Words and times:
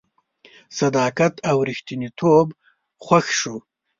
صداقت 0.79 1.33
او 1.49 1.57
ریښتینتوب 1.69 2.47
خوښ 3.05 3.25
شو. 3.39 3.55